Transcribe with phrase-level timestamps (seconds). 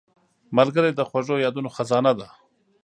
[0.57, 2.27] ملګری د خوږو یادونو خزانه ده